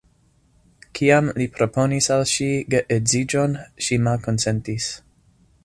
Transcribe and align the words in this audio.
Kiam 0.99 1.27
li 1.41 1.45
proponis 1.57 2.09
al 2.15 2.25
ŝi 2.31 2.49
geedziĝon, 2.75 3.55
ŝi 3.89 4.01
malkonsentis. 4.09 4.93